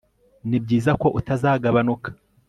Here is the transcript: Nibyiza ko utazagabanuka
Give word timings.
Nibyiza 0.49 0.91
ko 1.01 1.07
utazagabanuka 1.19 2.09